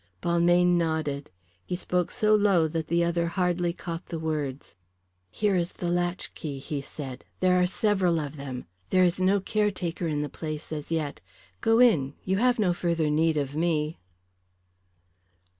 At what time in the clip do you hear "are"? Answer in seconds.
7.61-7.67